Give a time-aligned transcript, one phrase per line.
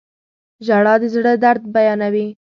[0.65, 2.27] •ژړا د زړه درد بیانوي.